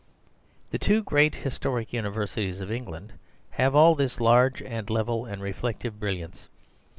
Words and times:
The 0.71 0.79
two 0.79 1.03
great 1.03 1.35
historic 1.35 1.93
universities 1.93 2.59
of 2.59 2.71
England 2.71 3.13
have 3.51 3.75
all 3.75 3.93
this 3.93 4.19
large 4.19 4.59
and 4.59 4.89
level 4.89 5.27
and 5.27 5.43
reflective 5.43 5.99
brilliance. 5.99 6.49